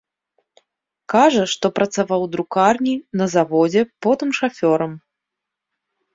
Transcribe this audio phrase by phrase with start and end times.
[1.13, 4.91] Кажа, што працаваў у друкарні, на заводзе, потым шафёрам.